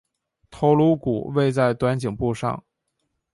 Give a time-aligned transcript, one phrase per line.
[0.49, 2.63] 头颅骨位在短颈部上。